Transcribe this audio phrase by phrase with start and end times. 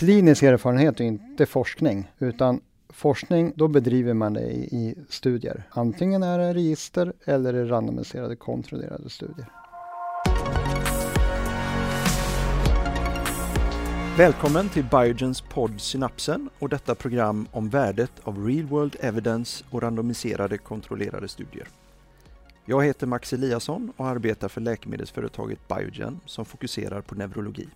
[0.00, 5.62] klinisk erfarenhet är inte forskning, utan forskning, då bedriver man det i, i studier.
[5.70, 9.46] Antingen är det register eller är randomiserade kontrollerade studier.
[14.18, 19.82] Välkommen till Biogens podd Synapsen och detta program om värdet av real world evidence och
[19.82, 21.68] randomiserade kontrollerade studier.
[22.64, 27.68] Jag heter Max Eliasson och arbetar för läkemedelsföretaget Biogen som fokuserar på neurologi.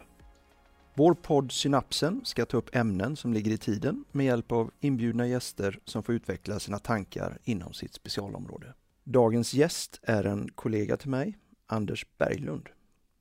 [0.96, 5.26] Vår podd Synapsen ska ta upp ämnen som ligger i tiden med hjälp av inbjudna
[5.26, 8.74] gäster som får utveckla sina tankar inom sitt specialområde.
[9.04, 12.68] Dagens gäst är en kollega till mig, Anders Berglund.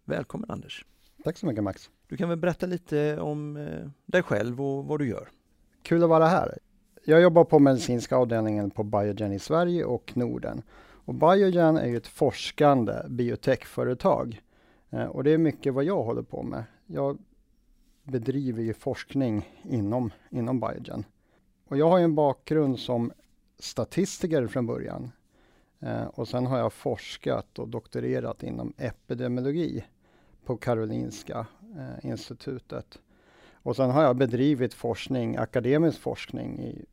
[0.05, 0.85] Välkommen Anders!
[1.23, 1.89] Tack så mycket Max!
[2.07, 5.29] Du kan väl berätta lite om eh, dig själv och vad du gör?
[5.83, 6.57] Kul att vara här!
[7.05, 10.61] Jag jobbar på medicinska avdelningen på Biogen i Sverige och Norden.
[11.05, 14.41] Och Biogen är ett forskande biotechföretag
[14.89, 16.63] eh, och det är mycket vad jag håller på med.
[16.87, 17.17] Jag
[18.03, 21.05] bedriver ju forskning inom, inom Biogen.
[21.67, 23.11] Och jag har en bakgrund som
[23.59, 25.11] statistiker från början.
[25.79, 29.85] Eh, och sen har jag forskat och doktorerat inom epidemiologi
[30.45, 31.45] på Karolinska
[31.77, 32.99] eh, institutet.
[33.53, 36.85] Och sen har jag bedrivit forskning, akademisk forskning i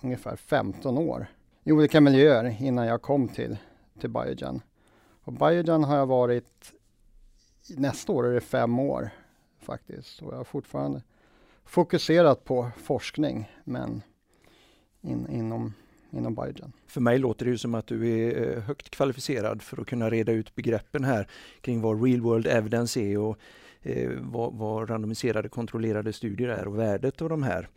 [0.00, 1.26] ungefär 15 år
[1.64, 3.56] i olika miljöer innan jag kom till,
[4.00, 4.62] till Biogen.
[5.24, 6.72] Och Biogen har jag varit,
[7.76, 9.10] nästa år är det fem år
[9.64, 10.22] faktiskt.
[10.22, 11.02] Och jag har fortfarande
[11.64, 14.02] fokuserat på forskning, men
[15.00, 15.74] in, inom,
[16.10, 16.72] inom Biogen.
[16.86, 20.10] För mig låter det ju som att du är eh, högt kvalificerad för att kunna
[20.10, 21.28] reda ut begreppen här
[21.60, 23.38] kring vad real world evidence är och
[23.82, 27.68] eh, vad, vad randomiserade kontrollerade studier är och värdet av de här.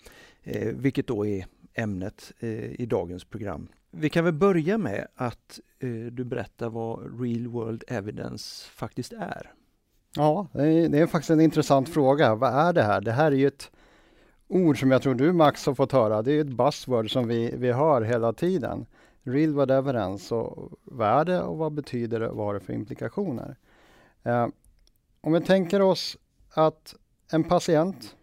[0.44, 3.68] Eh, vilket då är ämnet eh, i dagens program.
[3.92, 9.52] Vi kan väl börja med att eh, du berättar vad real world evidence faktiskt är.
[10.18, 12.36] Ja, det är, faktiskt en intressant fråga.
[12.36, 13.02] Vad är det här?
[13.02, 13.72] Det här är ju ett
[14.48, 16.22] ord som jag tror du Max har fått höra.
[16.22, 18.86] Det är ett buzzword som vi, vi hör hela tiden.
[19.24, 20.36] Real world evidence.
[20.36, 22.30] Och vad är det och vad betyder det?
[22.30, 23.56] Vad har det för implikationer?
[24.24, 24.48] Eh,
[25.22, 26.18] om vi tänker oss
[26.54, 26.96] att
[27.32, 28.16] en patient,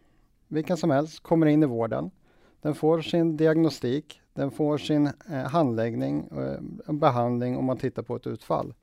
[0.48, 2.10] vilken som helst, kommer in i vården.
[2.62, 8.16] Den får sin diagnostik, den får sin eh, handläggning, eh, behandling om man tittar på
[8.16, 8.74] ett utfall.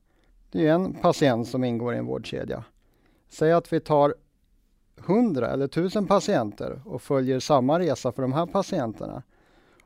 [0.50, 2.64] Det är en patient som ingår i en vårdkedja.
[3.32, 4.14] Säg att vi tar
[4.98, 9.22] 100 eller 1000 patienter och följer samma resa för de här patienterna.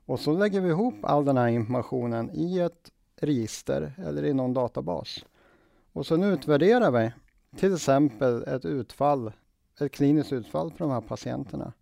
[0.06, 4.54] Och så lägger vi ihop all den här informationen i ett register eller i någon
[4.54, 5.24] databas.
[5.92, 7.12] Och sen utvärderar vi
[7.56, 9.32] till exempel ett utfall,
[9.80, 11.72] ett kliniskt utfall för de här patienterna.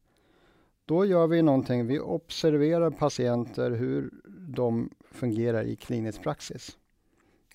[0.85, 4.11] Då gör vi någonting, vi observerar patienter hur
[4.49, 6.79] de fungerar i klinisk praxis.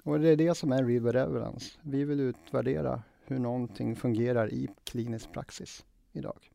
[0.03, 1.71] Och det är det som är River evidence.
[1.81, 6.51] Vi vill utvärdera hur någonting fungerar i klinisk praxis idag.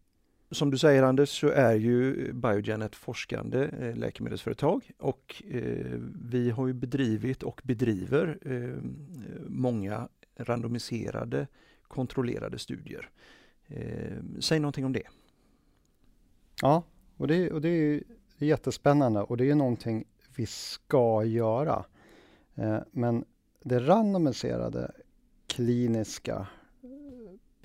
[0.51, 6.51] Som du säger Anders så är ju Biogen ett forskande eh, läkemedelsföretag och eh, vi
[6.51, 8.83] har ju bedrivit och bedriver eh,
[9.47, 11.47] många randomiserade
[11.89, 13.11] kontrollerade studier.
[14.41, 15.03] Säg någonting om det.
[16.62, 16.83] Ja,
[17.17, 18.03] och det, och det är
[18.39, 20.05] jättespännande och det är någonting
[20.37, 21.85] vi ska göra.
[22.91, 23.25] Men
[23.62, 24.93] det randomiserade
[25.47, 26.47] kliniska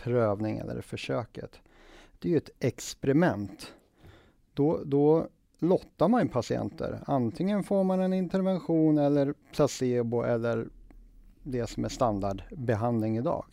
[0.04, 1.60] prövning eller försöket.
[2.20, 3.74] Det är ju ett experiment.
[4.54, 5.28] Då, då
[5.60, 7.04] lottar man patienter.
[7.06, 10.68] Antingen får man en intervention eller placebo eller
[11.44, 13.46] det som är standardbehandling idag.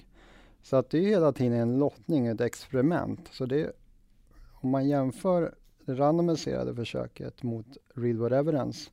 [0.63, 3.29] Så att det är hela tiden en lottning, ett experiment.
[3.31, 3.73] Så det,
[4.53, 8.91] om man jämför det randomiserade försöket mot real world evidence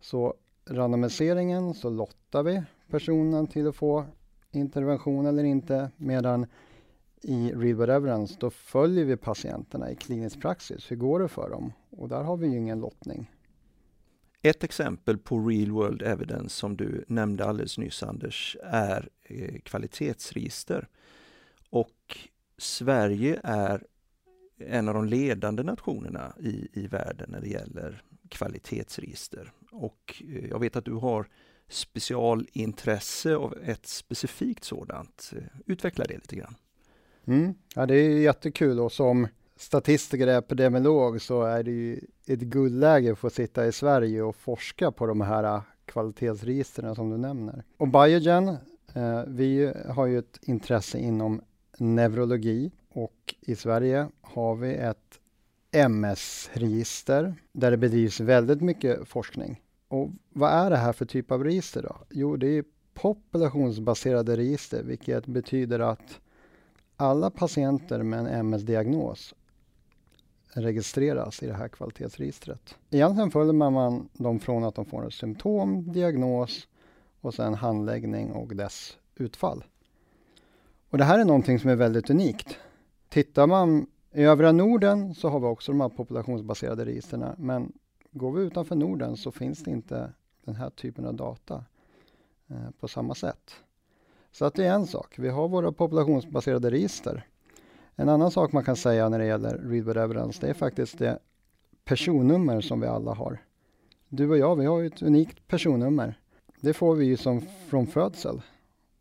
[0.00, 4.04] så randomiseringen så lottar vi personen till att få
[4.50, 6.46] intervention eller inte medan
[7.26, 10.90] i real world evidence då följer vi patienterna i klinisk praxis.
[10.90, 11.72] Hur går det för dem?
[11.90, 13.30] Och där har vi ju ingen lottning.
[14.42, 20.88] Ett exempel på real world evidence som du nämnde alldeles nyss Anders är eh, kvalitetsregister.
[21.70, 22.18] Och
[22.58, 23.84] Sverige är
[24.58, 29.52] en av de ledande nationerna i, i världen när det gäller kvalitetsregister.
[29.70, 31.28] Och eh, jag vet att du har
[31.68, 35.32] specialintresse av ett specifikt sådant.
[35.36, 36.54] Eh, utveckla det lite grann.
[37.26, 37.54] Mm.
[37.74, 43.12] Ja, det är jättekul och som statistiker och epidemiolog så är det ju ett guldläge
[43.12, 47.64] att få sitta i Sverige och forska på de här kvalitetsregistren som du nämner.
[47.76, 48.48] Och Biogen,
[48.94, 51.40] eh, vi har ju ett intresse inom
[51.78, 55.20] neurologi och i Sverige har vi ett
[55.70, 59.60] MS-register där det bedrivs väldigt mycket forskning.
[59.88, 61.96] Och vad är det här för typ av register då?
[62.10, 62.64] Jo, det är
[62.94, 66.20] populationsbaserade register, vilket betyder att
[66.96, 69.34] alla patienter med en MS-diagnos
[70.48, 72.78] registreras i det här kvalitetsregistret.
[72.90, 76.68] Egentligen följer man dem från att de får ett symptom, diagnos
[77.20, 79.64] och sen handläggning och dess utfall.
[80.90, 82.58] Och det här är någonting som är väldigt unikt.
[83.08, 87.72] Tittar man i övriga Norden så har vi också de här populationsbaserade registren, men
[88.10, 90.12] går vi utanför Norden så finns det inte
[90.44, 91.64] den här typen av data
[92.48, 93.56] eh, på samma sätt.
[94.38, 95.18] Så att det är en sak.
[95.18, 97.26] Vi har våra populationsbaserade register.
[97.94, 101.18] En annan sak man kan säga när det gäller Readword Evidence, det är faktiskt det
[101.84, 103.38] personnummer som vi alla har.
[104.08, 106.20] Du och jag, vi har ju ett unikt personnummer.
[106.60, 108.42] Det får vi ju som från födsel.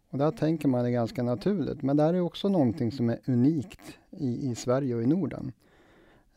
[0.10, 1.82] Och där tänker man det ganska naturligt.
[1.82, 5.52] Men det är också någonting som är unikt i, i Sverige och i Norden.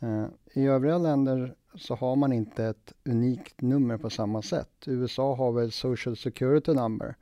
[0.03, 4.73] Uh, I övriga länder så har man inte ett unikt nummer på samma sätt.
[4.87, 7.17] USA har väl Social Security Number.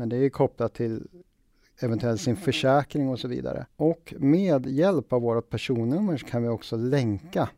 [0.00, 1.08] Men det är kopplat till
[1.80, 3.66] eventuellt sin försäkring och så vidare.
[3.76, 7.48] Och med hjälp av våra personnummer så kan vi också länka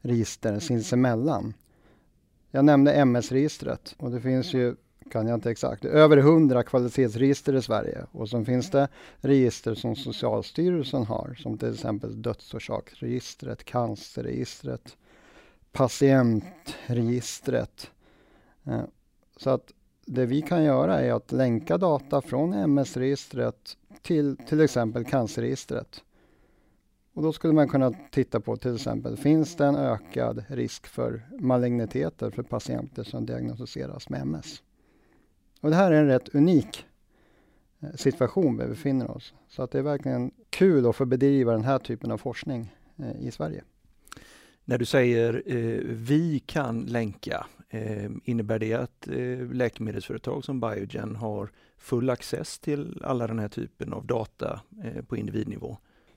[0.00, 1.54] register sinsemellan.
[2.50, 4.76] Jag nämnde MS-registret och det finns ju,
[5.10, 9.96] kan jag inte exakt, över 100 kvalitetsregister i Sverige och så finns det register som
[9.96, 14.96] Socialstyrelsen har som till exempel dödsorsaksregistret, cancerregistret,
[15.72, 17.90] patientregistret.
[18.64, 18.82] Eh,
[19.36, 19.72] så att
[20.08, 26.04] det vi kan göra är att länka data från MS-registret till till exempel cancerregistret.
[27.12, 31.22] Och då skulle man kunna titta på till exempel, finns det en ökad risk för
[31.38, 34.62] maligniteter för patienter som diagnostiseras med MS?
[35.60, 36.86] Och det här är en rätt unik
[37.80, 39.34] eh, situation vi befinner oss.
[39.48, 43.26] Så att det är verkligen kul att få bedriva den här typen av forskning eh,
[43.26, 43.64] i Sverige.
[44.64, 51.16] När du säger eh, vi kan länka, eh, innebär det att eh, läkemedelsföretag som Biogen
[51.16, 55.76] har full access till alla den här typen av data eh, på individnivå?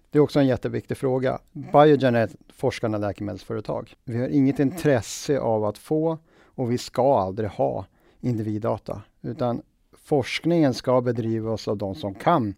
[0.09, 1.39] Det är också en jätteviktig fråga.
[1.51, 3.95] Biogen är ett forskande läkemedelsföretag.
[4.03, 7.85] Vi har inget intresse av att få och vi ska aldrig ha
[8.19, 9.61] individdata, utan
[9.93, 12.55] forskningen ska bedrivas av de som kan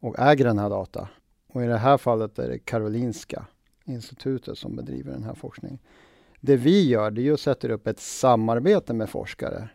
[0.00, 1.08] och äger den här data.
[1.46, 3.46] Och i det här fallet är det Karolinska
[3.84, 5.78] institutet som bedriver den här forskningen.
[6.40, 9.68] Det vi gör det är att sätta upp ett samarbete med forskare.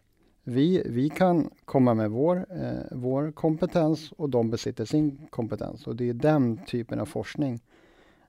[0.43, 5.87] Vi, vi kan komma med vår, eh, vår kompetens och de besitter sin kompetens.
[5.87, 7.59] Och det är den typen av forskning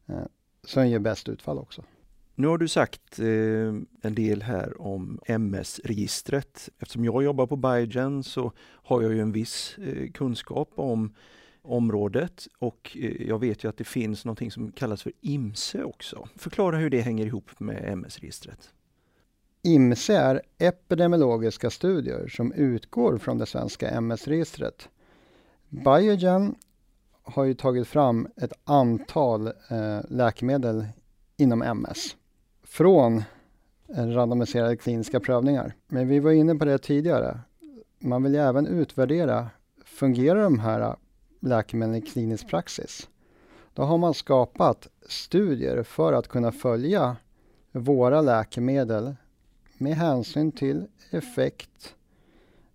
[0.07, 0.25] eh,
[0.65, 1.83] som ger bäst utfall också.
[2.35, 3.27] Nu har du sagt eh,
[4.03, 6.69] en del här om MS-registret.
[6.79, 11.15] Eftersom jag jobbar på Biogen så har jag ju en viss eh, kunskap om
[11.63, 16.29] området och eh, jag vet ju att det finns någonting som kallas för IMSE också.
[16.37, 18.71] Förklara hur det hänger ihop med MS-registret.
[19.63, 24.89] IMSE är epidemiologiska studier som utgår från det svenska MS-registret.
[25.69, 26.55] Biogen
[27.23, 30.87] har ju tagit fram ett antal eh, läkemedel
[31.37, 32.17] inom MS
[32.63, 33.23] från
[33.97, 35.75] eh, randomiserade kliniska prövningar.
[35.89, 37.41] Men vi var inne på det tidigare.
[37.99, 39.51] Man vill ju även utvärdera,
[39.85, 40.97] fungerar de här
[41.43, 43.09] läkemedel i klinisk praxis.
[43.75, 47.17] Då har man skapat studier för att kunna följa
[47.73, 49.15] våra läkemedel
[49.79, 51.95] med hänsyn till effekt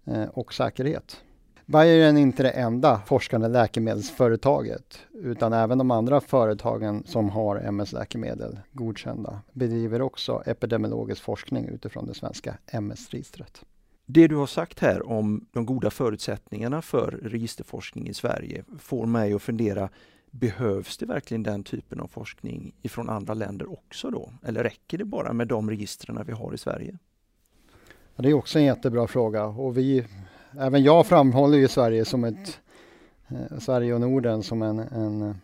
[0.05, 1.21] eh, och säkerhet.
[1.65, 8.59] Bayer är inte det enda forskande läkemedelsföretaget utan även de andra företagen som har MS-läkemedel
[8.73, 13.62] godkända bedriver också epidemiologisk forskning utifrån det svenska MS-registret.
[14.09, 19.33] Det du har sagt här om de goda förutsättningarna för registerforskning i Sverige får mig
[19.33, 19.89] att fundera,
[20.31, 24.33] behövs det verkligen den typen av forskning ifrån andra länder också då?
[24.43, 26.97] Eller räcker det bara med de registren vi har i Sverige?
[28.15, 30.05] Ja, det är också en jättebra fråga och vi,
[30.59, 32.59] även jag framhåller ju Sverige som ett,
[33.27, 35.35] eh, Sverige och Norden som en, en,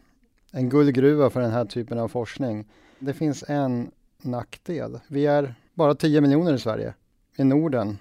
[0.51, 2.65] en guldgruva för den här typen av forskning.
[3.00, 3.91] Det finns en
[4.22, 5.00] nackdel.
[5.08, 6.93] Vi är bara 10 miljoner i Sverige.
[7.38, 7.98] I Norden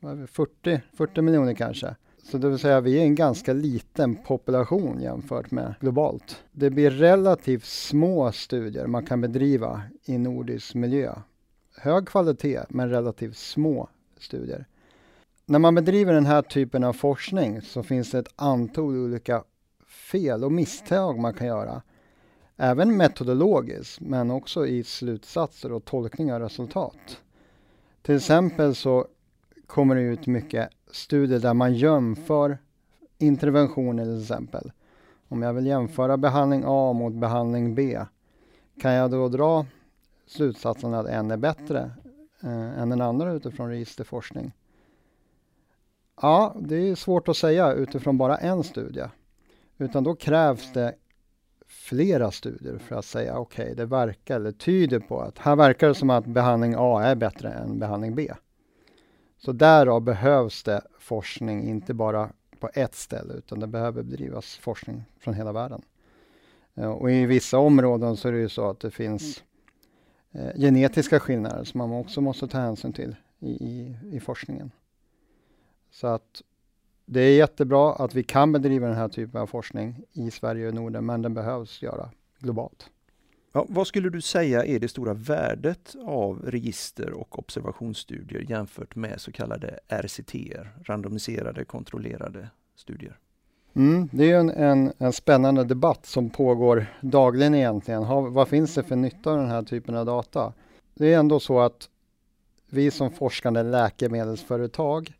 [0.00, 1.96] 40, 40 miljoner kanske.
[2.22, 6.44] Så det vill säga vi är en ganska liten population jämfört med globalt.
[6.52, 11.14] Det blir relativt små studier man kan bedriva i nordisk miljö.
[11.76, 13.88] Hög kvalitet men relativt små
[14.18, 14.66] studier.
[15.46, 19.44] När man bedriver den här typen av forskning så finns det ett antal olika
[19.86, 21.82] fel och misstag man kan göra.
[22.56, 27.20] Även metodologiskt men också i slutsatser och tolkning av resultat.
[28.02, 29.06] Till exempel så
[29.70, 32.58] kommer det ut mycket studier där man jämför
[33.18, 34.72] interventioner till exempel.
[35.28, 38.00] Om jag vill jämföra behandling A mot behandling B,
[38.80, 39.66] kan jag då dra
[40.26, 41.90] slutsatsen att en är bättre
[42.42, 44.52] eh, än den andra utifrån registerforskning?
[46.22, 49.04] Ja, det är svårt att säga utifrån bara en studie.
[49.78, 50.94] Utan då krävs det
[51.66, 55.88] flera studier för att säga okej, okay, det verkar eller tyder på att här verkar
[55.88, 58.32] det som att behandling A är bättre än behandling B.
[59.40, 65.04] Så därav behövs det forskning, inte bara på ett ställe, utan det behöver bedrivas forskning
[65.18, 65.82] från hela världen.
[66.74, 69.44] Eh, och i vissa områden så är det ju så att det finns
[70.32, 74.70] eh, genetiska skillnader som man också måste ta hänsyn till i, i, i forskningen.
[75.90, 76.42] Så att
[77.04, 80.74] det är jättebra att vi kan bedriva den här typen av forskning i Sverige och
[80.74, 82.90] Norden, men den behövs göra globalt.
[83.52, 89.20] Ja, vad skulle du säga är det stora värdet av register och observationsstudier jämfört med
[89.20, 90.34] så kallade RCT,
[90.84, 93.18] randomiserade kontrollerade studier?
[93.74, 98.02] Mm, det är en, en, en, spännande debatt som pågår dagligen egentligen.
[98.02, 100.52] Ha, vad finns det för nytta av den här typen av data?
[100.94, 101.88] Det är ändå så att
[102.66, 105.12] vi som forskande läkemedelsföretag,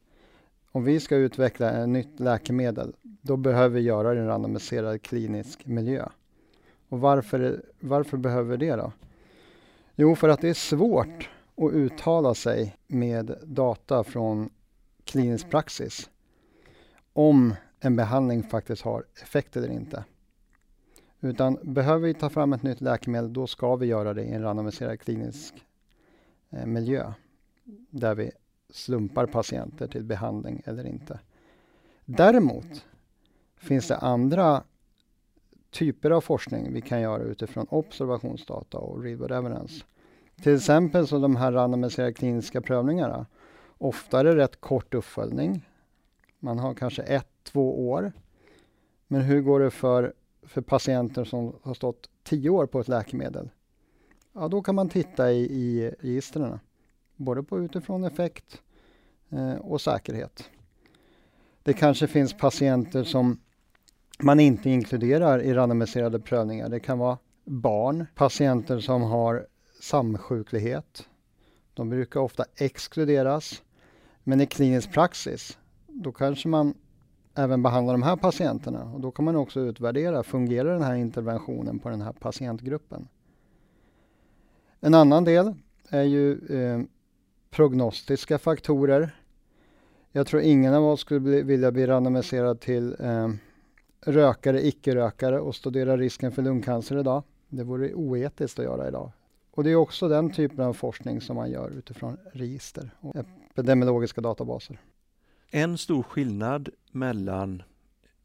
[0.72, 5.02] om vi ska utveckla ett nytt läkemedel, då behöver vi göra det i en randomiserad
[5.02, 6.08] klinisk miljö.
[6.90, 8.92] Och varför, varför behöver vi det då?
[9.94, 14.50] Jo, för att det är svårt att uttala sig med data från
[15.04, 16.10] klinisk praxis
[17.12, 20.04] om en behandling faktiskt har effekt eller inte.
[21.20, 24.42] Utan behöver vi ta fram ett nytt läkemedel, då ska vi göra det i en
[24.42, 25.66] randomiserad klinisk
[26.50, 27.12] eh, miljö
[27.90, 28.30] där vi
[28.70, 31.20] slumpar patienter till behandling eller inte.
[32.04, 32.86] Däremot
[33.56, 34.62] finns det andra
[35.70, 39.84] typer av forskning vi kan göra utifrån observationsdata och real evidence.
[40.42, 43.26] Till exempel så de här randomiserade kliniska prövningarna.
[43.78, 45.68] Ofta är det rätt kort uppföljning.
[46.38, 48.12] Man har kanske ett, två år.
[49.06, 50.12] Men hur går det för,
[50.42, 53.48] för patienter som har stått tio år på ett läkemedel?
[54.32, 56.58] Ja, då kan man titta i, i registren.
[57.16, 58.62] Både på utifrån effekt
[59.28, 60.50] eh, och säkerhet.
[61.62, 63.40] Det kanske finns patienter som
[64.22, 66.68] man inte inkluderar i randomiserade prövningar.
[66.68, 69.46] Det kan vara barn, patienter som har
[69.80, 71.08] samsjuklighet.
[71.74, 73.62] De brukar ofta exkluderas.
[74.24, 76.74] Men i klinisk praxis, då kanske man
[77.34, 81.78] även behandlar de här patienterna och då kan man också utvärdera, fungerar den här interventionen
[81.78, 83.08] på den här patientgruppen?
[84.80, 85.54] En annan del
[85.88, 86.80] är ju eh,
[87.50, 89.16] prognostiska faktorer.
[90.12, 93.28] Jag tror ingen av oss skulle bli, vilja bli randomiserad till eh,
[94.00, 97.22] rökare, icke-rökare och studera risken för lungcancer idag.
[97.48, 99.12] Det vore oetiskt att göra idag.
[99.50, 103.16] Och det är också den typen av forskning som man gör utifrån register och
[103.50, 104.78] epidemiologiska databaser.
[105.50, 107.62] En stor skillnad mellan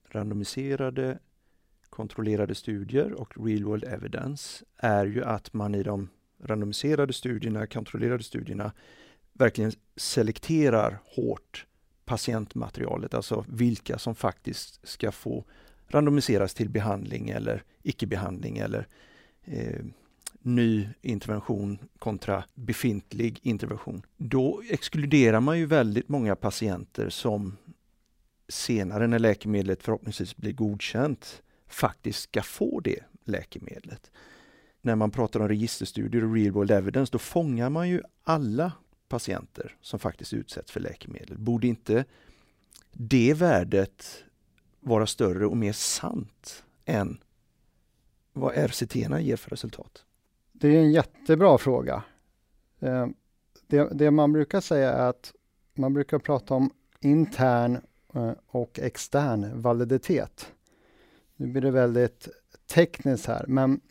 [0.10, 1.20] randomiserade
[1.90, 6.10] kontrollerade studier och real world evidence är ju att man i de
[6.44, 8.72] randomiserade studierna, kontrollerade studierna,
[9.34, 11.66] verkligen selekterar hårt
[12.06, 15.46] patientmaterialet, alltså vilka som faktiskt ska få
[15.88, 18.88] randomiseras till behandling eller icke-behandling eller
[19.44, 19.86] eh,
[20.40, 24.02] ny intervention kontra befintlig intervention.
[24.18, 27.58] Då exkluderar man ju väldigt många patienter som
[28.48, 34.12] senare när läkemedlet förhoppningsvis blir godkänt faktiskt ska få det läkemedlet.
[34.82, 38.72] När man pratar om registerstudier och real world evidence, då fångar man ju alla
[39.08, 41.38] patienter som faktiskt utsätts för läkemedel.
[41.38, 42.06] Borde inte
[42.92, 44.24] det värdet
[44.86, 47.18] vara större och mer sant än
[48.34, 50.04] vad RCT ger för resultat?
[50.52, 52.04] Det är en jättebra fråga.
[52.80, 53.08] Eh,
[53.68, 55.34] det, det, man brukar säga är att
[55.74, 56.70] man brukar prata om
[57.02, 57.78] intern
[58.14, 60.52] eh, och extern validitet.
[61.36, 62.28] Nu blir det väldigt
[62.68, 63.82] tekniskt här, men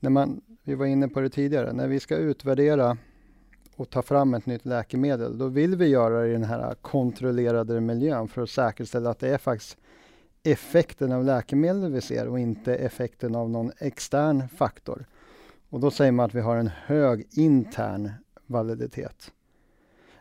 [0.00, 2.96] när man, vi var inne på det tidigare, när vi ska utvärdera
[3.76, 7.80] och ta fram ett nytt läkemedel, då vill vi göra det i den här kontrollerade
[7.80, 9.76] miljön för att säkerställa att det är faktiskt
[10.44, 15.06] effekten av läkemedel vi ser och inte effekten av någon extern faktor.
[15.70, 18.10] Och då säger man att vi har en hög intern
[18.46, 19.32] validitet.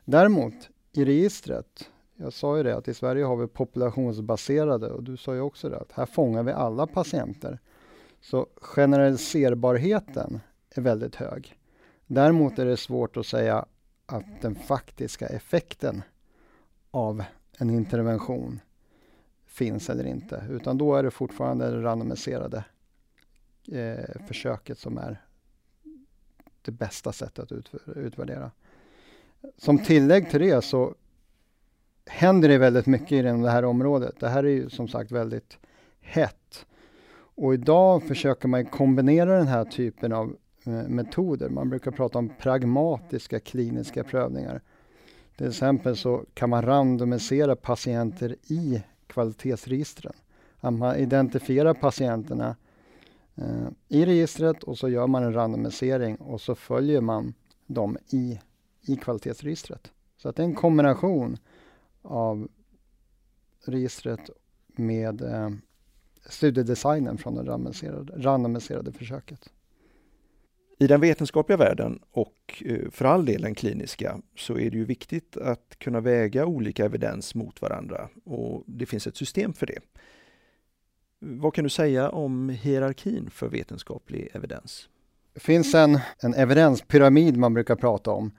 [0.06, 0.54] Däremot
[0.92, 5.34] i registret, jag sa ju det att i Sverige har vi populationsbaserade och du sa
[5.34, 7.60] ju också det att här fångar vi alla patienter.
[8.22, 10.40] Så generaliserbarheten
[10.70, 11.58] är väldigt hög.
[12.08, 13.66] Däremot är det svårt att säga
[14.06, 16.02] att den faktiska effekten
[16.92, 17.24] av
[17.58, 18.60] en intervention
[19.54, 22.66] finns eller inte, utan då är det fortfarande det randomiserade
[23.72, 25.22] eh, försöket som är
[26.62, 28.52] det bästa sättet att utvärdera.
[29.58, 30.96] Som tillägg till det så
[32.06, 34.20] händer det väldigt mycket i det här området.
[34.20, 35.58] Det här är ju som sagt väldigt
[36.02, 36.66] hett.
[37.36, 41.50] Och idag försöker man kombinera den här typen av eh, metoder.
[41.50, 44.62] Man brukar prata om pragmatiska kliniska prövningar.
[45.38, 48.84] Till exempel så kan man randomisera patienter i
[49.14, 50.14] kvalitetsregistren.
[50.60, 52.56] Att man identifierar patienterna
[53.36, 57.34] eh, i registret och så gör man en randomisering och så följer man
[57.68, 58.40] dem i,
[58.82, 59.92] i kvalitetsregistret.
[60.18, 61.38] Så att det är en kombination
[62.02, 62.48] av
[63.66, 64.30] registret
[64.68, 65.50] med eh,
[66.26, 69.50] studiedesignen från det randomiserade, randomiserade försöket.
[70.84, 74.86] I den vetenskapliga världen och eh, för all del den kliniska så är det ju
[74.86, 79.80] viktigt att kunna väga olika evidens mot varandra och det finns ett system för det.
[81.20, 84.90] Vad kan du säga om hierarkin för vetenskaplig evidens?
[85.34, 88.32] Det finns en, en evidenspyramid man brukar prata om.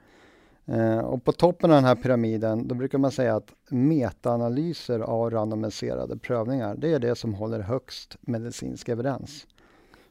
[0.65, 5.31] Eh, och på toppen av den här pyramiden då brukar man säga att metaanalyser av
[5.31, 9.47] randomiserade prövningar, det är det som håller högst medicinsk evidens.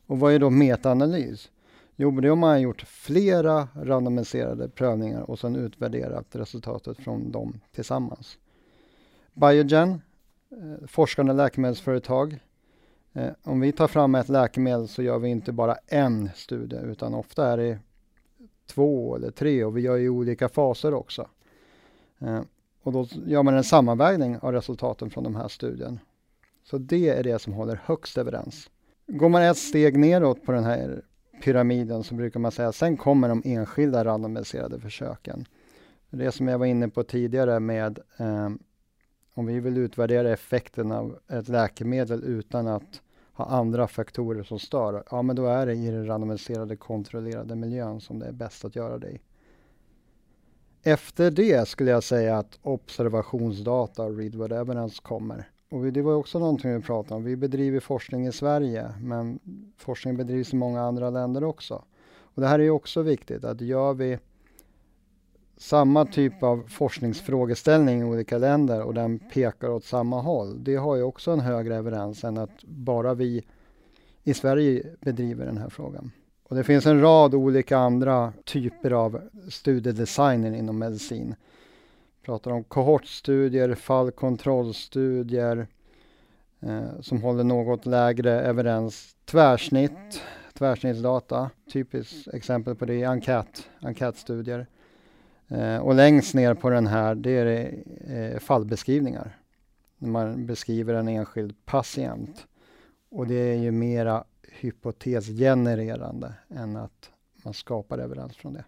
[0.06, 1.50] Och vad är då metaanalys?
[1.96, 8.38] Jo, det har man gjort flera randomiserade prövningar och sen utvärderat resultatet från dem tillsammans.
[9.32, 10.00] Biogen,
[10.50, 12.38] eh, forskande läkemedelsföretag.
[13.12, 17.14] Eh, om vi tar fram ett läkemedel så gör vi inte bara en studie utan
[17.14, 17.78] ofta är det
[18.66, 21.28] två eller tre och vi gör i olika faser också.
[22.18, 22.40] Eh,
[22.82, 25.98] och då gör man en sammanvägning av resultaten från de här studien.
[26.64, 28.70] Så det är det som håller högst evidens.
[29.06, 31.02] Går man ett steg neråt på den här
[31.44, 35.46] pyramiden så brukar man säga sen kommer de enskilda randomiserade försöken.
[36.10, 38.50] Det som jag var inne på tidigare med eh,
[39.34, 45.04] om vi vill utvärdera effekten av ett läkemedel utan att ha andra faktorer som stör,
[45.10, 48.76] ja men då är det i den randomiserade kontrollerade miljön som det är bäst att
[48.76, 49.20] göra det i.
[50.82, 55.48] Efter det skulle jag säga att observationsdata och readword evidence kommer.
[55.68, 57.24] Och det var också någonting vi pratade om.
[57.24, 59.38] Vi bedriver forskning i Sverige, men
[59.76, 61.84] forskning bedrivs i många andra länder också.
[62.34, 64.18] Och det här är också viktigt, att gör vi
[65.56, 70.64] samma typ av forskningsfrågeställning i olika länder och den pekar åt samma håll.
[70.64, 73.44] Det har ju också en högre evidens än att bara vi
[74.24, 76.10] i Sverige bedriver den här frågan.
[76.42, 81.34] Och det finns en rad olika andra typer av studiedesigner inom medicin
[82.24, 85.66] pratar om kohortstudier, fallkontrollstudier
[86.60, 89.16] eh, som håller något lägre evidens.
[89.24, 94.66] Tvärsnitt, tvärsnittsdata, typiskt exempel på det är enkät, enkätstudier.
[95.48, 97.74] Eh, och längst ner på den här, det är
[98.06, 99.38] eh, fallbeskrivningar.
[99.98, 102.46] När man beskriver en enskild patient.
[103.10, 107.10] Och det är ju mera hypotesgenererande än att
[107.44, 108.64] man skapar evidens från det.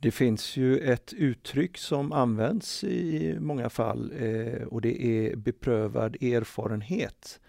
[0.00, 6.22] Det finns ju ett uttryck som används i många fall eh, och det är beprövad
[6.22, 7.40] erfarenhet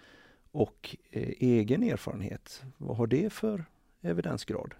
[0.52, 2.62] och eh, egen erfarenhet.
[2.76, 3.64] Vad har det för
[4.02, 4.74] evidensgrad?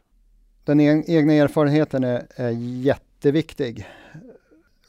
[0.65, 3.87] Den e-, egna erfarenheten är, är, jätteviktig.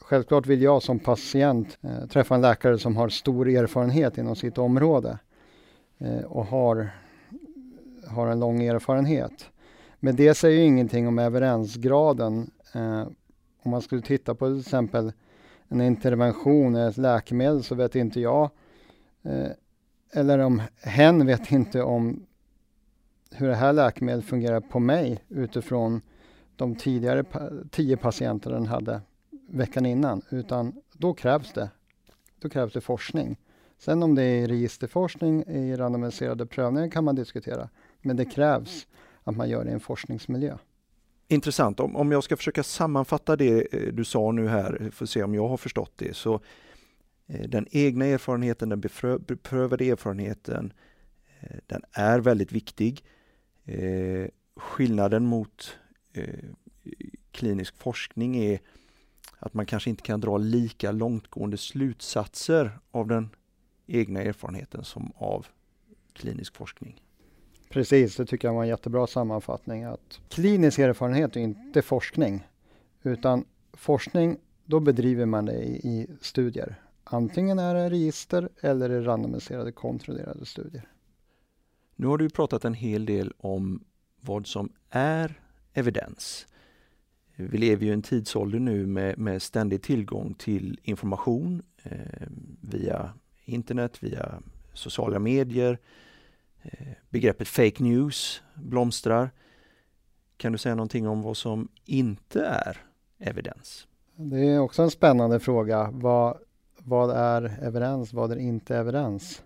[0.00, 4.58] Självklart vill jag som patient eh, träffa en läkare som har stor erfarenhet inom sitt
[4.58, 5.18] område
[5.98, 6.90] eh, och har,
[8.06, 9.50] har en lång erfarenhet.
[10.00, 13.06] Men det säger ingenting om evidensgraden Eh,
[13.62, 15.12] om man skulle titta på till exempel
[15.68, 18.50] en intervention, eller ett läkemedel, så vet inte jag,
[19.22, 19.50] eh,
[20.12, 22.26] eller om hen vet inte om
[23.30, 26.00] hur det här läkemedlet fungerar på mig utifrån
[26.56, 29.00] de tidigare pa tio patienter den hade
[29.48, 31.70] veckan innan, utan då krävs det,
[32.40, 33.36] då krävs det forskning.
[33.78, 37.68] Sen om det är registerforskning i randomiserade prövningar kan man diskutera,
[38.00, 38.86] men det krävs
[39.24, 40.56] att man gör det i en forskningsmiljö.
[41.32, 41.80] Intressant.
[41.80, 45.10] Om, om jag ska försöka sammanfatta det eh, du sa nu här, eh, för att
[45.10, 46.40] se om jag har förstått det, så
[47.26, 48.80] eh, den egna erfarenheten, den
[49.26, 50.72] beprövade erfarenheten,
[51.66, 53.04] den är väldigt viktig.
[54.56, 55.78] Skillnaden mot
[57.30, 58.60] klinisk forskning är
[59.38, 63.30] att man kanske inte kan dra lika långtgående slutsatser av den
[63.86, 65.46] egna erfarenheten som av
[66.12, 67.02] klinisk forskning.
[67.72, 69.84] Precis, det tycker jag var en jättebra sammanfattning.
[69.84, 72.46] Att klinisk erfarenhet är inte forskning,
[73.02, 76.74] utan forskning, då bedriver man det i, i studier.
[77.04, 80.88] Antingen är det register eller är randomiserade kontrollerade studier.
[81.96, 83.84] Nu har du pratat en hel del om
[84.20, 85.40] vad som är
[85.72, 86.46] evidens.
[87.36, 92.28] Vi lever ju i en tidsålder nu med, med ständig tillgång till information eh,
[92.60, 93.12] via
[93.44, 94.42] internet, via
[94.74, 96.11] sociala medier, Eh,
[97.10, 99.30] begreppet fake news blomstrar.
[100.36, 102.76] Kan du säga någonting om vad som inte är
[103.18, 103.86] evidens?
[104.16, 105.90] Det är också en spännande fråga.
[105.92, 106.38] Vad,
[106.78, 108.12] vad är evidens?
[108.12, 109.42] Vad är inte evidens?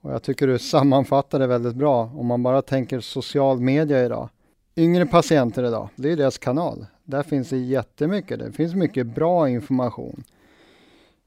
[0.00, 2.12] Och jag tycker du sammanfattar det väldigt bra.
[2.14, 4.28] Om man bara tänker social media idag.
[4.76, 6.86] Yngre patienter idag, det är deras kanal.
[7.04, 8.38] Där finns det jättemycket.
[8.38, 10.24] Det finns mycket bra information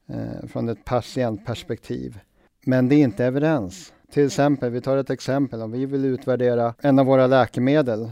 [0.06, 2.18] eh, från ett patientperspektiv.
[2.64, 3.92] Men det är inte evidens.
[4.10, 8.10] Till exempel, vi tar ett exempel, om vi vill utvärdera en av våra läkemedel,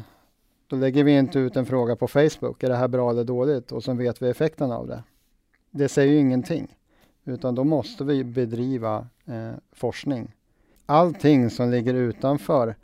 [0.67, 3.73] då lägger vi inte ut en fråga på Facebook, är det här bra eller dåligt?
[3.73, 5.03] Och så vet vi effekten av det.
[5.71, 6.77] Det säger ju ingenting,
[7.25, 10.33] utan då måste vi bedriva eh, forskning.
[10.87, 12.77] Allting som ligger utanför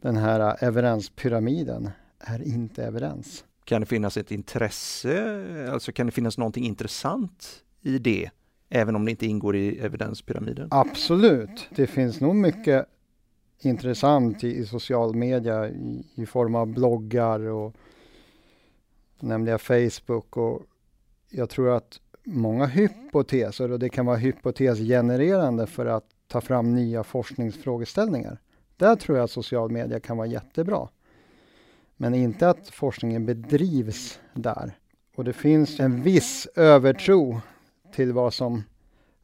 [0.00, 3.44] den här eh, evidenspyramiden är inte evidens.
[3.64, 8.30] Kan det finnas ett intresse, alltså kan det finnas någonting intressant i det,
[8.74, 10.68] även om det inte ingår i evidenspyramiden?
[10.70, 12.86] Absolut, det finns nog mycket
[13.60, 17.74] intressant i, i social media i, i, form av bloggar och
[19.20, 20.62] nämnde jag Facebook och
[21.30, 27.04] jag tror att många hypoteser och det kan vara hypotesgenererande för att ta fram nya
[27.04, 28.38] forskningsfrågeställningar.
[28.76, 30.88] Där tror jag att social media kan vara jättebra.
[31.96, 34.78] Men inte att forskningen bedrivs där.
[35.16, 37.40] Och det finns en viss övertro
[37.94, 38.62] till vad som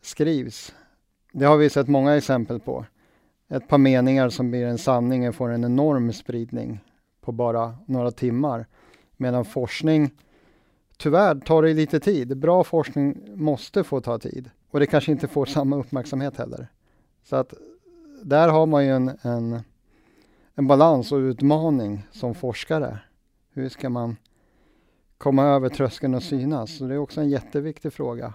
[0.00, 0.74] skrivs.
[1.32, 2.84] Det har vi sett många exempel på.
[3.48, 6.80] Ett par meningar som blir en sanning får en enorm spridning
[7.20, 8.66] på bara några timmar.
[9.16, 10.10] Medan forskning,
[10.96, 12.36] tyvärr tar det lite tid.
[12.36, 14.50] Bra forskning måste få ta tid.
[14.70, 16.68] Och det kanske inte får samma uppmärksamhet heller.
[17.24, 17.54] Så att
[18.22, 19.60] där har man ju en, en,
[20.54, 22.98] en balans och utmaning som forskare.
[23.52, 24.16] Hur ska man
[25.18, 26.78] komma över tröskeln och synas?
[26.78, 28.34] Så det är också en jätteviktig fråga.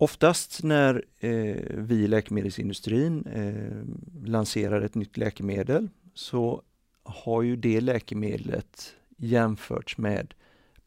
[0.00, 6.62] Oftast när eh, vi i läkemedelsindustrin eh, lanserar ett nytt läkemedel så
[7.02, 10.34] har ju det läkemedlet jämförts med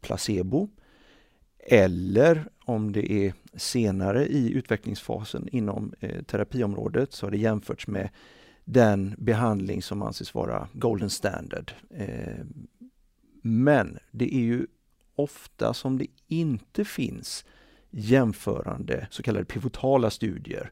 [0.02, 0.70] placebo
[1.60, 8.10] eller om det är senare i utvecklingsfasen inom eh, terapiområdet så har det jämförts med
[8.66, 11.72] den behandling som anses vara golden standard.
[11.90, 12.46] Eh,
[13.42, 14.68] men det är ju
[15.16, 17.46] ofta som det inte finns
[17.94, 20.72] jämförande så kallade pivotala studier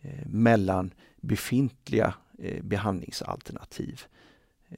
[0.00, 4.02] eh, mellan befintliga eh, behandlingsalternativ.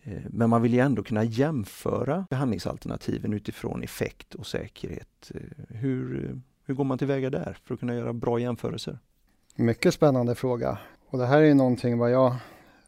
[0.03, 5.33] Eh, men man vill ju ändå kunna jämföra behandlingsalternativen utifrån effekt och säkerhet.
[5.69, 8.99] Hur, hur går man tillväga där för att kunna göra bra jämförelser?
[9.55, 10.79] Mycket spännande fråga.
[11.07, 12.37] Och det här är någonting vad jag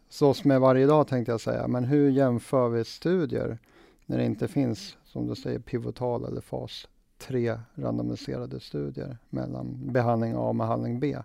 [0.08, 1.68] slåss med varje dag tänkte jag säga.
[1.68, 3.58] Men hur jämför vi studier
[4.06, 6.88] när det inte finns, som du säger, pivotal eller fas
[7.22, 11.16] tre randomiserade studier mellan behandling A och behandling B.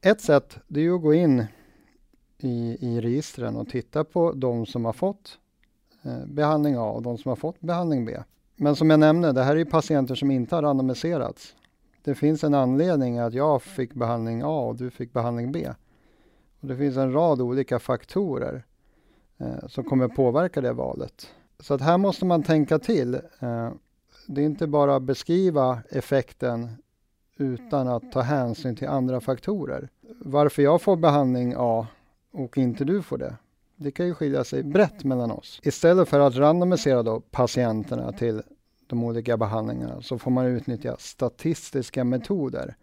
[0.00, 1.44] Ett sätt det är att gå in
[2.38, 5.38] i, i registren och titta på de som har fått
[6.02, 8.16] eh, behandling A och de som har fått behandling B.
[8.56, 11.56] Men som jag nämnde, det här är patienter som inte har randomiserats.
[12.02, 15.68] Det finns en anledning att jag fick behandling A och du fick behandling B.
[16.60, 18.64] Och det finns en rad olika faktorer
[19.38, 21.28] eh, som kommer påverka det valet.
[21.60, 23.14] Så att här måste man tänka till.
[23.14, 23.70] Eh,
[24.26, 26.68] det är inte bara att beskriva effekten
[27.36, 29.88] utan att ta hänsyn till andra faktorer.
[30.18, 31.86] Varför jag får behandling A
[32.32, 33.36] och inte du får det.
[33.76, 35.60] Det kan ju skilja sig brett mellan oss.
[35.62, 38.42] Istället för att randomisera då patienterna till
[38.86, 42.76] de olika behandlingarna så får man utnyttja statistiska metoder.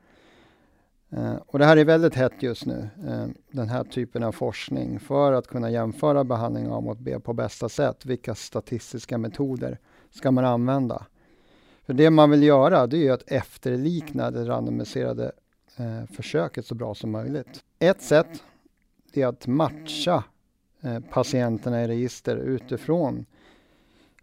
[1.10, 5.00] Eh, och det här är väldigt hett just nu, eh, den här typen av forskning
[5.00, 8.06] för att kunna jämföra behandling A mot B på bästa sätt.
[8.06, 9.80] Vilka statistiska metoder
[10.12, 11.06] ska man använda?
[11.86, 15.32] För det man vill göra det är att efterlikna det randomiserade
[15.78, 17.64] eh, försöket så bra som möjligt.
[17.80, 18.44] Ett sätt
[19.14, 20.24] är att matcha
[20.82, 23.26] eh, patienterna i register utifrån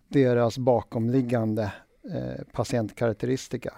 [0.09, 1.73] deras bakomliggande
[2.13, 3.75] eh, patientkaraktäristika.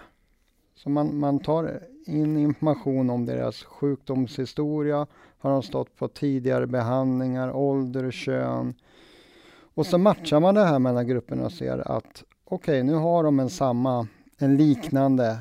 [0.74, 5.06] Så man, man tar in information om deras sjukdomshistoria,
[5.38, 8.74] har de stått på tidigare behandlingar, ålder, kön.
[9.74, 13.40] Och så matchar man det här mellan grupperna och ser att okej, nu har de
[13.40, 14.06] en samma,
[14.38, 15.38] en liknande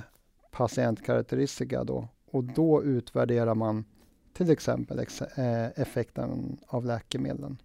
[0.51, 3.85] patientkaraktäristika då och då utvärderar man
[4.33, 7.57] till exempel ex eh, effekten av läkemedlen.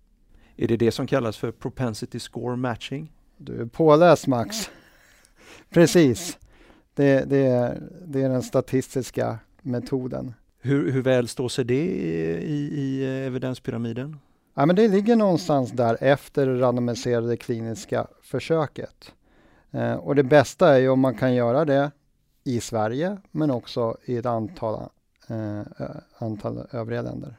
[0.56, 3.12] Är det det som kallas för propensity score matching?
[3.36, 4.70] Du är påläst Max.
[5.70, 6.38] Precis.
[6.94, 10.34] Det, det, är, det är den statistiska metoden.
[10.60, 11.86] Hur, hur väl står sig det
[12.42, 14.18] i, i evidenspyramiden?
[14.54, 19.12] Ja, men det ligger någonstans där efter randomiserade kliniska försöket.
[19.70, 21.90] Eh, och det bästa är ju om man kan göra det
[22.44, 24.88] i Sverige men också i ett antal,
[25.28, 25.62] eh,
[26.18, 27.36] antal övriga länder.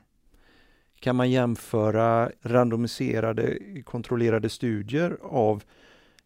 [0.99, 5.63] Kan man jämföra randomiserade kontrollerade studier av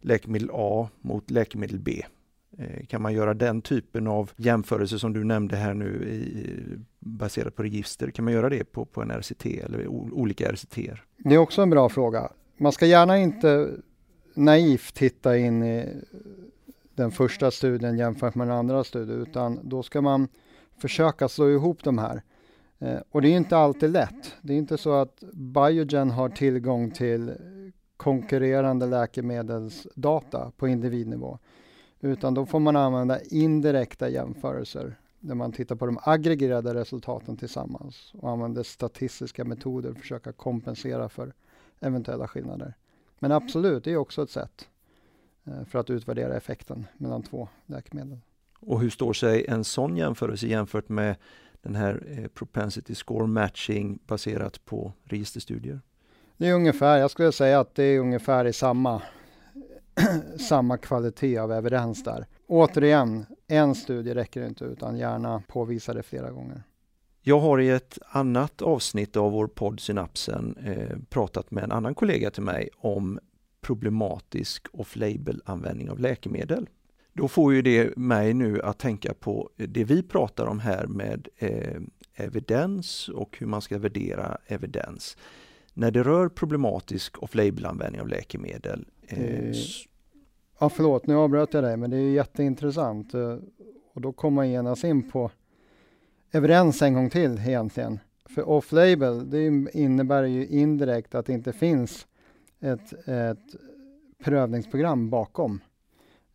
[0.00, 2.02] läkemedel A mot läkemedel B?
[2.58, 6.56] Eh, kan man göra den typen av jämförelse som du nämnde här nu i,
[6.98, 8.10] baserat på register?
[8.10, 10.78] Kan man göra det på, på en RCT eller olika RCT?
[11.16, 12.28] Det är också en bra fråga.
[12.56, 13.70] Man ska gärna inte
[14.34, 15.88] naivt titta in i
[16.94, 20.28] den första studien jämfört med den andra studien utan då ska man
[20.76, 22.22] försöka slå ihop de här.
[22.78, 24.34] Eh, och det är inte alltid lätt.
[24.42, 27.32] Det är inte så att Biogen har tillgång till
[27.96, 31.38] konkurrerande läkemedelsdata på individnivå.
[32.00, 38.12] Utan då får man använda indirekta jämförelser där man tittar på de aggregerade resultaten tillsammans
[38.18, 41.32] och använder statistiska metoder för att försöka kompensera för
[41.80, 42.74] eventuella skillnader.
[43.22, 44.68] Men absolut, det är också ett sätt
[45.44, 48.18] eh, för att utvärdera effekten mellan två läkemedel.
[48.60, 51.16] Och hur står sig en sån jämförelse jämfört med
[51.60, 55.80] den här eh, propensity score matching baserat på registerstudier?
[56.36, 59.02] Det är ungefär, jag skulle säga att det är ungefär i samma,
[60.48, 62.26] samma kvalitet av evidens där.
[62.46, 66.62] Återigen, en studie räcker inte utan gärna påvisa det flera gånger.
[67.24, 71.94] Jag har i ett annat avsnitt av vår podd Synapsen eh, pratat med en annan
[71.94, 73.18] kollega till mig om
[73.60, 76.68] problematisk off-label användning av läkemedel.
[77.12, 81.28] Då får ju det mig nu att tänka på det vi pratar om här med
[81.36, 81.80] eh,
[82.14, 85.16] evidens och hur man ska värdera evidens.
[85.74, 88.86] När det rör problematisk off-label användning av läkemedel.
[89.06, 89.52] Eh,
[90.60, 93.14] ja, förlåt, nu avbröt jag dig, men det är jätteintressant.
[93.94, 95.30] Och då kommer man genast in på
[96.32, 97.98] evidens en gång till egentligen.
[98.24, 102.06] För off-label, det innebär ju indirekt att det inte finns
[102.60, 103.56] ett, ett
[104.24, 105.60] prövningsprogram bakom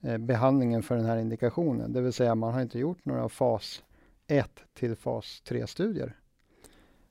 [0.01, 1.93] eh, behandlingen för den här indikationen.
[1.93, 3.83] Det vill säga man har inte gjort några fas
[4.27, 6.15] 1 till fas 3-studier.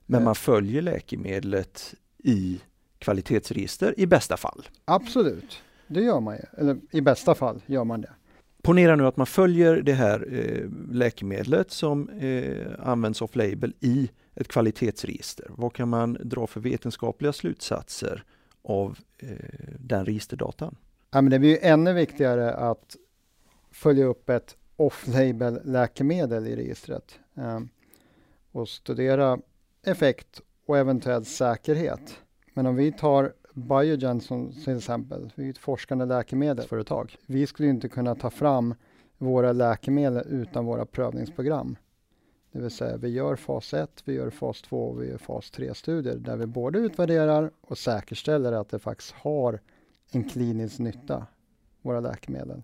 [0.05, 2.61] Men man följer läkemedlet i
[2.99, 4.67] kvalitetsregister i bästa fall?
[4.85, 6.61] Absolut, det gör man ju.
[6.61, 8.13] Eller i bästa fall gör man det.
[8.67, 14.47] Ponera nu att man följer det här eh, läkemedlet som eh, används off-label i ett
[14.47, 15.45] kvalitetsregister.
[15.49, 18.23] Vad kan man dra för vetenskapliga slutsatser
[18.63, 19.29] av eh,
[19.79, 20.75] den registerdatan?
[21.11, 22.95] Ja, men det blir ju ännu viktigare att
[23.71, 27.59] följa upp ett off-label läkemedel i registret eh,
[28.51, 29.39] och studera
[29.85, 32.19] effekt och eventuell säkerhet.
[32.53, 37.17] Men om vi tar Biogen som till exempel, vi är ett forskande läkemedelsföretag.
[37.25, 38.75] Vi skulle inte kunna ta fram
[39.17, 41.75] våra läkemedel utan våra prövningsprogram.
[42.51, 45.51] Det vill säga vi gör fas 1, vi gör fas 2 och vi gör fas
[45.51, 49.59] 3-studier där vi både utvärderar och säkerställer att det faktiskt har
[50.11, 51.25] en klinisk nytta,
[51.81, 52.63] våra läkemedel.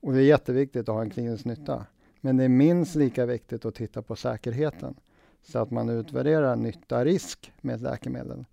[0.00, 1.86] Och det är jätteviktigt att ha en klinisk nytta.
[2.20, 4.94] Men det är minst lika viktigt att titta på säkerheten
[5.42, 8.44] så att man utvärderar nytta-risk med ett läkemedel.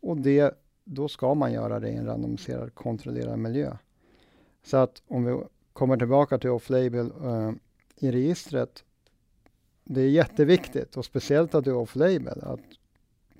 [0.00, 0.54] Och det,
[0.92, 3.76] då ska man göra det i en randomiserad kontrollerad miljö.
[4.62, 7.52] Så att om vi kommer tillbaka till off-label uh,
[7.96, 8.84] i registret.
[9.84, 12.60] Det är jätteviktigt och speciellt att det är off-label att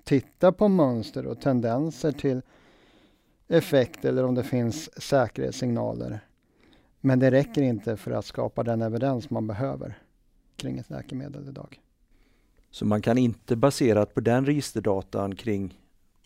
[0.04, 2.42] titta på mönster och tendenser till
[3.48, 6.20] effekt eller om det finns säkerhetssignaler.
[7.00, 9.98] Men det räcker inte för att skapa den evidens man behöver
[10.56, 11.80] kring ett läkemedel idag.
[12.70, 15.79] Så man kan inte baserat på den registerdatan kring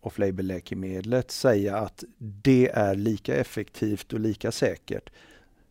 [0.07, 5.11] off-label läkemedlet säga att det är lika effektivt och lika säkert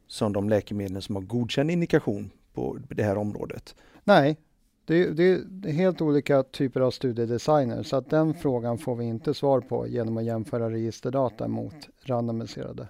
[0.07, 3.75] som de läkemedel som har godkänd indikation på det här området?
[4.03, 4.37] Nej,
[4.85, 9.05] det, det, det, är helt olika typer av studiedesigner så att den frågan får vi
[9.05, 12.87] inte svar på genom att jämföra registerdata mot randomiserade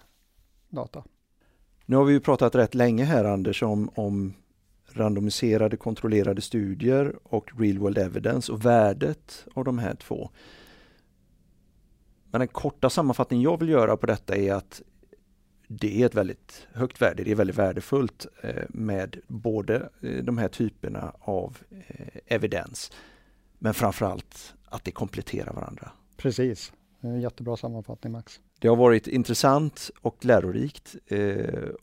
[0.70, 1.04] data.
[1.86, 4.34] Nu har vi pratat rätt länge här Anders om, om
[4.94, 10.30] randomiserade kontrollerade studier och real world evidence och värdet av de här två.
[12.34, 14.82] Men den korta sammanfattning jag vill göra på detta är att
[15.68, 20.38] det är ett väldigt högt värde, det är väldigt värdefullt eh, med både eh, de
[20.38, 22.92] här typerna av eh, evidens
[23.60, 25.92] men framförallt att det kompletterar varandra.
[26.18, 28.40] Precis, en jättebra sammanfattning Max.
[28.60, 30.96] Det har varit intressant och lärorikt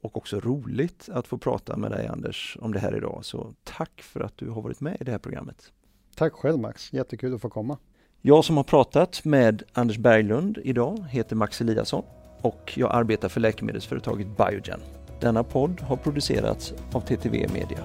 [0.01, 3.21] och också roligt att få prata med dig Anders om det här idag.
[3.23, 5.73] Så tack för att du har varit med i det här programmet.
[6.15, 7.79] Tack själv Max, jättekul att få komma.
[8.23, 12.05] Jag som har pratat med Anders Berglund idag heter Max Eliasson
[12.43, 14.81] och jag arbetar för läkemedelsföretaget Biogen.
[15.21, 17.79] Denna podd har producerats av TTV Media.